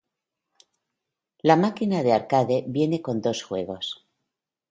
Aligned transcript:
La 1.49 1.55
máquina 1.63 2.01
de 2.01 2.11
arcade 2.11 2.63
viene 2.65 3.03
con 3.03 3.21
dos 3.21 3.43
juegos. 3.43 4.03